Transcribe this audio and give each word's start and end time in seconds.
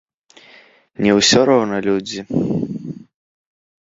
Не 1.05 1.11
ўсё 1.19 1.39
роўна 1.51 1.77
людзі? 1.89 2.19